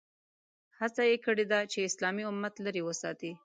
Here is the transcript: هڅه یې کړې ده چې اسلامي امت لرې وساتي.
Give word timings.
هڅه 0.79 1.01
یې 1.09 1.17
کړې 1.25 1.45
ده 1.51 1.59
چې 1.71 1.77
اسلامي 1.89 2.23
امت 2.31 2.53
لرې 2.65 2.81
وساتي. 2.85 3.31